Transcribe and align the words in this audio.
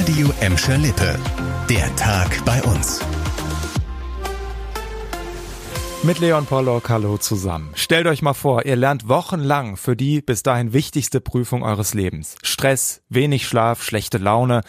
Radio 0.00 0.32
Emscher 0.40 0.78
Lippe. 0.78 1.18
Der 1.68 1.94
Tag 1.96 2.42
bei 2.46 2.62
uns. 2.62 3.00
Mit 6.02 6.20
Leon 6.20 6.46
Pollock, 6.46 6.88
hallo 6.88 7.18
zusammen. 7.18 7.68
Stellt 7.74 8.06
euch 8.06 8.22
mal 8.22 8.32
vor, 8.32 8.64
ihr 8.64 8.76
lernt 8.76 9.10
wochenlang 9.10 9.76
für 9.76 9.96
die 9.96 10.22
bis 10.22 10.42
dahin 10.42 10.72
wichtigste 10.72 11.20
Prüfung 11.20 11.62
eures 11.62 11.92
Lebens. 11.92 12.36
Stress, 12.42 13.02
wenig 13.10 13.46
Schlaf, 13.46 13.82
schlechte 13.82 14.16
Laune. 14.16 14.62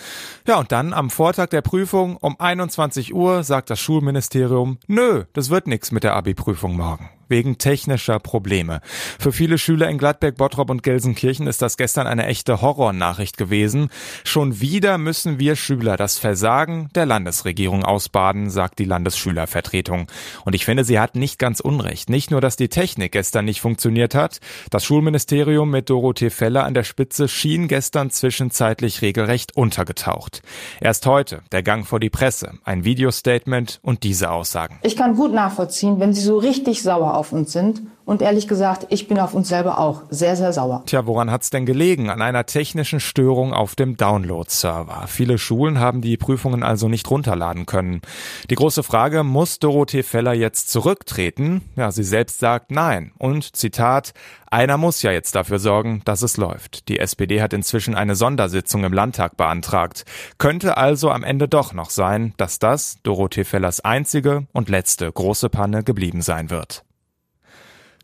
Ja, 0.46 0.60
und 0.60 0.74
dann 0.74 0.92
am 0.92 1.10
Vortag 1.10 1.48
der 1.48 1.62
Prüfung 1.62 2.18
um 2.18 2.38
21 2.38 3.13
Uhr 3.13 3.44
sagt 3.44 3.70
das 3.70 3.79
Schulministerium, 3.79 4.79
nö, 4.88 5.24
das 5.32 5.50
wird 5.50 5.66
nix 5.66 5.94
mit 5.94 6.04
der 6.04 6.13
Abi-Prüfung 6.13 6.76
morgen 6.76 7.10
wegen 7.32 7.58
technischer 7.58 8.20
Probleme. 8.20 8.82
Für 9.18 9.32
viele 9.32 9.58
Schüler 9.58 9.90
in 9.90 9.97
Gladbeck, 9.97 10.38
Bottrop 10.38 10.70
und 10.70 10.84
Gelsenkirchen 10.84 11.47
ist 11.47 11.64
das 11.64 11.78
gestern 11.78 12.06
eine 12.06 12.28
echte 12.28 12.62
Horrornachricht 12.62 13.38
gewesen. 13.38 13.90
Schon 14.24 14.62
wieder 14.62 15.00
müssen 15.00 15.40
wir 15.40 15.56
Schüler 15.56 15.97
das 15.97 16.20
Versagen 16.20 16.90
der 16.94 17.08
Landesregierung 17.08 17.84
ausbaden, 17.84 18.52
sagt 18.52 18.78
die 18.78 18.86
Landesschülervertretung. 18.86 20.05
Und 20.46 20.54
ich 20.54 20.66
finde, 20.66 20.84
sie 20.84 21.00
hat 21.00 21.16
nicht 21.16 21.40
ganz 21.40 21.60
unrecht. 21.60 22.10
Nicht 22.10 22.30
nur, 22.30 22.41
dass 22.41 22.55
die 22.55 22.70
Technik 22.70 23.14
gestern 23.14 23.46
nicht 23.46 23.62
funktioniert 23.62 24.13
hat, 24.13 24.40
das 24.70 24.86
Schulministerium 24.86 25.72
mit 25.72 25.90
Dorothee 25.90 26.30
Feller 26.30 26.66
an 26.66 26.74
der 26.74 26.84
Spitze 26.84 27.27
schien 27.27 27.68
gestern 27.68 28.12
zwischenzeitlich 28.12 29.02
regelrecht 29.02 29.55
untergetaucht. 29.55 30.41
Erst 30.82 31.05
heute 31.05 31.41
der 31.52 31.63
Gang 31.63 31.88
vor 31.88 32.00
die 32.00 32.10
Presse, 32.10 32.54
ein 32.66 32.84
Videostatement 32.84 33.80
und 33.82 34.04
diese 34.04 34.32
Aussagen. 34.32 34.77
Ich 34.84 34.98
kann 34.98 35.16
gut 35.16 35.32
nachvollziehen, 35.34 36.00
wenn 36.00 36.13
Sie 36.13 36.22
so 36.22 36.38
richtig 36.38 36.82
sauer 36.82 37.16
auf 37.22 37.32
uns 37.32 37.52
sind. 37.52 37.84
Und 38.04 38.24
ehrlich 38.24 38.48
gesagt, 38.48 38.88
ich 38.90 39.08
bin 39.08 39.20
auf 39.20 39.36
uns 39.36 39.48
selber 39.48 39.78
auch 39.78 40.02
sehr, 40.10 40.36
sehr 40.36 40.52
sauer. 40.54 40.82
Tja, 40.88 41.06
woran 41.06 41.30
hat's 41.30 41.52
denn 41.52 41.68
gelegen? 41.68 42.10
An 42.10 42.22
einer 42.22 42.48
technischen 42.48 43.00
Störung 43.00 43.54
auf 43.54 43.76
dem 43.76 43.96
Download-Server. 43.96 45.06
Viele 45.08 45.38
Schulen 45.38 45.80
haben 45.80 46.02
die 46.02 46.18
Prüfungen 46.18 46.64
also 46.64 46.90
nicht 46.90 47.10
runterladen 47.12 47.68
können. 47.68 48.02
Die 48.50 48.55
große 48.55 48.82
Frage, 48.82 49.24
muss 49.24 49.60
Dorothee 49.60 50.02
Feller 50.02 50.34
jetzt 50.34 50.72
zurücktreten? 50.72 51.62
Ja, 51.76 51.91
sie 51.91 52.04
selbst 52.04 52.40
sagt 52.40 52.72
nein. 52.72 53.12
Und 53.20 53.56
Zitat, 53.56 54.13
einer 54.50 54.78
muss 54.78 55.04
ja 55.04 55.12
jetzt 55.12 55.35
dafür 55.35 55.60
sorgen, 55.60 56.02
dass 56.04 56.24
es 56.24 56.38
läuft. 56.38 56.90
Die 56.90 57.00
SPD 57.00 57.41
hat 57.41 57.54
inzwischen 57.54 57.94
eine 57.94 58.16
Sondersitzung 58.16 58.84
im 58.84 58.94
Landtag 58.94 59.38
beantragt. 59.38 60.06
Könnte 60.40 60.76
also 60.76 61.12
am 61.12 61.24
Ende 61.24 61.48
doch 61.48 61.72
noch 61.74 61.91
sein, 61.91 62.34
dass 62.38 62.58
das 62.58 62.98
Dorothee 63.04 63.46
Fellers 63.46 63.80
einzige 63.80 64.47
und 64.53 64.69
letzte 64.69 65.09
große 65.09 65.50
Panne 65.50 65.83
geblieben 65.83 66.23
sein 66.23 66.50
wird. 66.50 66.83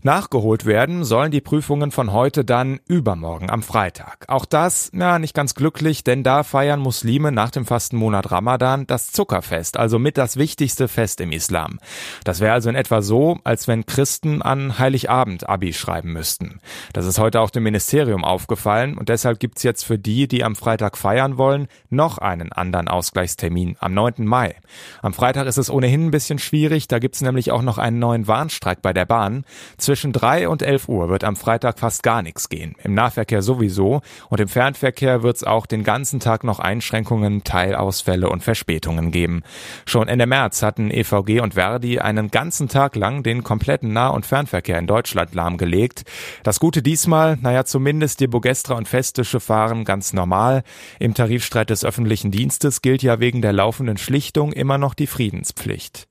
Nachgeholt 0.04 0.66
werden 0.66 1.04
sollen 1.04 1.32
die 1.32 1.42
Prüfungen 1.42 1.92
von 1.92 2.14
heute 2.14 2.46
dann 2.46 2.80
übermorgen 2.88 3.50
am 3.50 3.64
Freitag. 3.64 4.26
Auch 4.28 4.46
das, 4.46 4.92
ja, 4.94 5.18
nicht 5.18 5.34
ganz 5.34 5.56
glücklich, 5.56 6.04
denn 6.04 6.24
da 6.24 6.44
feiern 6.44 6.80
Muslime 6.80 7.32
nach 7.32 7.50
dem 7.50 7.66
Fastenmonat 7.66 8.32
Ramadan 8.32 8.86
das 8.86 9.12
Zuckerfest, 9.12 9.78
also 9.78 9.98
mit 9.98 10.18
das 10.18 10.38
wichtigste 10.38 10.88
Fest 10.88 11.20
im 11.20 11.32
Islam. 11.32 11.80
Das 12.24 12.42
wäre 12.42 12.54
also 12.54 12.70
in 12.70 12.76
etwa 12.76 13.02
so, 13.02 13.40
als 13.44 13.68
wenn 13.68 13.88
Christen 13.88 14.44
an 14.44 14.78
Heiligabend 14.78 15.50
Abi 15.50 15.74
schreiben 15.74 16.14
müssten. 16.14 16.60
Das 16.94 17.08
ist 17.08 17.18
heute 17.18 17.42
auch 17.42 17.50
dem 17.50 17.64
Ministerium 17.64 18.24
aufgefallen 18.24 18.98
und 18.98 19.10
deshalb 19.10 19.40
gibt's 19.40 19.64
jetzt 19.64 19.84
für 19.84 19.98
die, 19.98 20.28
die 20.28 20.44
am 20.44 20.56
Freitag 20.56 20.96
feiern 20.98 21.38
wollen, 21.38 21.68
noch 21.90 22.20
einen 22.20 22.52
anderen 22.52 22.88
Ausgleichstermin 22.88 23.78
am 23.80 23.96
9. 23.96 24.26
Mai. 24.26 24.56
Am 25.02 25.14
Freitag 25.14 25.48
ist 25.48 25.58
es 25.58 25.72
ohnehin 25.72 26.08
ein 26.08 26.12
bisschen 26.12 26.38
schwierig, 26.38 26.88
da 26.88 27.00
gibt's 27.00 27.22
nämlich 27.22 27.52
auch 27.52 27.64
noch 27.64 27.80
einen 27.80 27.98
neuen 27.98 28.28
Warnstreik 28.28 28.84
bei 28.84 28.94
der 28.94 29.06
Bahn. 29.06 29.44
Zwischen 29.88 30.12
drei 30.12 30.50
und 30.50 30.64
elf 30.64 30.90
Uhr 30.90 31.08
wird 31.08 31.24
am 31.24 31.38
Freitag 31.38 31.80
fast 31.80 32.04
gar 32.04 32.22
nichts 32.22 32.50
gehen. 32.50 32.76
Im 32.84 32.94
Nahverkehr 32.94 33.42
sowieso 33.42 34.02
und 34.28 34.42
im 34.42 34.50
Fernverkehr 34.50 35.24
wird 35.24 35.38
es 35.38 35.46
auch 35.46 35.66
den 35.66 35.86
ganzen 35.86 36.20
Tag 36.20 36.44
noch 36.44 36.60
Einschränkungen, 36.60 37.46
Teilausfälle 37.46 38.30
und 38.30 38.44
Verspätungen 38.44 39.12
geben. 39.12 39.44
Schon 39.86 40.10
Ende 40.10 40.26
März 40.26 40.62
hatten 40.62 40.92
EVG 40.92 41.40
und 41.40 41.54
Verdi 41.54 42.00
einen 42.00 42.32
ganzen 42.32 42.68
Tag 42.68 42.98
lang 42.98 43.24
den 43.24 43.46
kompletten 43.46 43.94
Nah- 43.94 44.10
und 44.10 44.26
Fernverkehr 44.26 44.78
in 44.78 44.88
Deutschland 44.88 45.34
lahmgelegt. 45.34 46.04
Das 46.44 46.60
Gute 46.60 46.82
diesmal, 46.82 47.38
naja, 47.40 47.64
zumindest 47.64 48.20
die 48.20 48.28
Bogestra 48.28 48.76
und 48.76 48.90
Festische 48.90 49.40
fahren 49.40 49.86
ganz 49.86 50.12
normal. 50.12 50.64
Im 51.00 51.14
Tarifstreit 51.14 51.70
des 51.70 51.86
öffentlichen 51.86 52.30
Dienstes 52.30 52.82
gilt 52.82 53.04
ja 53.04 53.22
wegen 53.22 53.42
der 53.42 53.54
laufenden 53.54 53.96
Schlichtung 53.96 54.52
immer 54.52 54.78
noch 54.78 54.96
die 54.96 55.08
Friedenspflicht. 55.08 56.10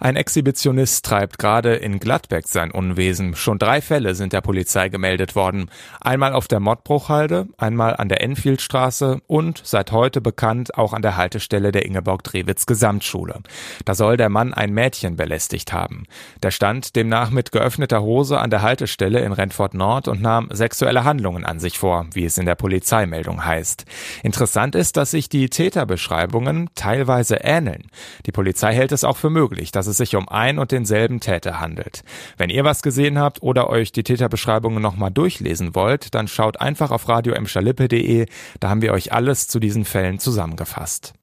Ein 0.00 0.14
Exhibitionist 0.14 1.04
treibt 1.04 1.40
gerade 1.40 1.74
in 1.74 1.98
Gladbeck 1.98 2.46
sein 2.46 2.70
Unwesen. 2.70 3.34
Schon 3.34 3.58
drei 3.58 3.80
Fälle 3.80 4.14
sind 4.14 4.32
der 4.32 4.42
Polizei 4.42 4.90
gemeldet 4.90 5.34
worden. 5.34 5.72
Einmal 6.00 6.34
auf 6.34 6.46
der 6.46 6.60
Mottbruchhalde, 6.60 7.48
einmal 7.56 7.96
an 7.96 8.08
der 8.08 8.22
Enfieldstraße 8.22 9.20
und 9.26 9.60
seit 9.64 9.90
heute 9.90 10.20
bekannt 10.20 10.78
auch 10.78 10.92
an 10.92 11.02
der 11.02 11.16
Haltestelle 11.16 11.72
der 11.72 11.84
Ingeborg-Drewitz 11.84 12.66
Gesamtschule. 12.66 13.40
Da 13.84 13.96
soll 13.96 14.16
der 14.16 14.28
Mann 14.28 14.54
ein 14.54 14.72
Mädchen 14.72 15.16
belästigt 15.16 15.72
haben. 15.72 16.04
Der 16.44 16.52
stand 16.52 16.94
demnach 16.94 17.30
mit 17.30 17.50
geöffneter 17.50 18.00
Hose 18.00 18.38
an 18.38 18.50
der 18.50 18.62
Haltestelle 18.62 19.18
in 19.18 19.32
Rentfort 19.32 19.74
Nord 19.74 20.06
und 20.06 20.22
nahm 20.22 20.48
sexuelle 20.52 21.02
Handlungen 21.02 21.44
an 21.44 21.58
sich 21.58 21.76
vor, 21.76 22.06
wie 22.12 22.24
es 22.24 22.38
in 22.38 22.46
der 22.46 22.54
Polizeimeldung 22.54 23.44
heißt. 23.44 23.84
Interessant 24.22 24.76
ist, 24.76 24.96
dass 24.96 25.10
sich 25.10 25.28
die 25.28 25.50
Täterbeschreibungen 25.50 26.70
teilweise 26.76 27.38
ähneln. 27.42 27.90
Die 28.26 28.32
Polizei 28.32 28.72
hält 28.72 28.92
es 28.92 29.02
auch 29.02 29.16
für 29.16 29.30
möglich, 29.30 29.72
dass 29.72 29.87
es 29.88 29.96
sich 29.96 30.14
um 30.14 30.28
ein 30.28 30.60
und 30.60 30.70
denselben 30.70 31.18
Täter 31.18 31.58
handelt. 31.60 32.04
Wenn 32.36 32.50
ihr 32.50 32.64
was 32.64 32.82
gesehen 32.82 33.18
habt 33.18 33.42
oder 33.42 33.68
euch 33.68 33.90
die 33.90 34.04
Täterbeschreibungen 34.04 34.80
nochmal 34.80 35.10
durchlesen 35.10 35.74
wollt, 35.74 36.14
dann 36.14 36.28
schaut 36.28 36.60
einfach 36.60 36.92
auf 36.92 37.08
radioemschalippe.de, 37.08 38.26
da 38.60 38.68
haben 38.68 38.82
wir 38.82 38.92
euch 38.92 39.12
alles 39.12 39.48
zu 39.48 39.58
diesen 39.58 39.84
Fällen 39.84 40.20
zusammengefasst. 40.20 41.14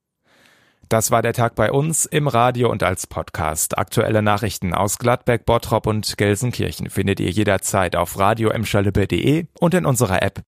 Das 0.90 1.10
war 1.10 1.24
der 1.24 1.34
Tag 1.34 1.56
bei 1.56 1.72
uns 1.72 2.06
im 2.06 2.28
Radio 2.28 2.70
und 2.70 2.84
als 2.84 3.08
Podcast. 3.08 3.78
Aktuelle 3.80 4.22
Nachrichten 4.22 4.72
aus 4.76 5.00
Gladbeck, 5.00 5.44
Bottrop 5.46 5.88
und 5.88 6.16
Gelsenkirchen 6.16 6.92
findet 6.92 7.20
ihr 7.20 7.32
jederzeit 7.32 7.96
auf 7.96 8.20
radioemschalippe.de 8.20 9.48
und 9.60 9.74
in 9.74 9.88
unserer 9.88 10.22
App 10.22 10.44